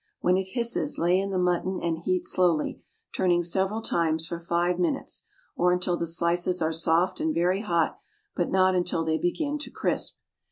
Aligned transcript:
When 0.19 0.35
it 0.35 0.47
hisses 0.55 0.97
lay 0.97 1.19
in 1.19 1.29
the 1.29 1.37
mutton 1.37 1.79
and 1.79 1.99
heat 1.99 2.25
slowly—turning 2.25 3.43
several 3.43 3.83
times—for 3.83 4.39
five 4.39 4.79
minutes, 4.79 5.25
or 5.55 5.71
until 5.71 5.95
the 5.95 6.07
slices 6.07 6.59
are 6.59 6.73
soft 6.73 7.19
and 7.19 7.35
very 7.35 7.61
hot, 7.61 7.99
but 8.35 8.49
not 8.49 8.73
until 8.73 9.05
they 9.05 9.19
begin 9.19 9.59
to 9.59 9.69
crisp. 9.69 10.15